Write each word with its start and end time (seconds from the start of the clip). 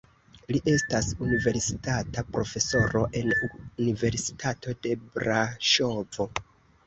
Li 0.53 0.59
estas 0.69 1.09
universitata 1.25 2.23
profesoro 2.37 3.03
en 3.21 3.29
Universitato 3.87 4.75
de 4.87 4.95
Braŝovo. 5.03 6.29